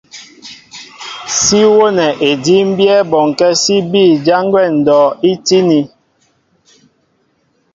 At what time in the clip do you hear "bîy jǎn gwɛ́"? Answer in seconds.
3.91-4.65